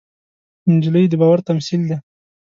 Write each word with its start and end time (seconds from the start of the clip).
نجلۍ 0.73 1.05
د 1.09 1.13
باور 1.21 1.39
تمثیل 1.49 1.81
ده. 1.89 1.97